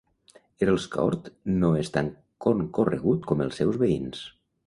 Earls 0.65 0.87
Court 0.95 1.27
no 1.65 1.69
es 1.81 1.91
tan 1.97 2.09
concorregut 2.47 3.29
com 3.33 3.47
els 3.49 3.61
seus 3.63 3.79
veïns. 3.85 4.27